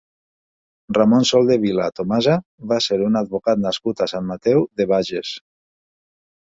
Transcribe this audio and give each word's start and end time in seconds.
Ramon 0.97 1.27
Soldevila 1.31 1.91
Tomasa 1.99 2.39
va 2.73 2.81
ser 2.87 2.99
un 3.11 3.21
advocat 3.23 3.65
nascut 3.69 4.05
a 4.05 4.11
Sant 4.17 4.29
Mateu 4.35 4.69
de 4.83 4.93
Bages. 4.97 5.39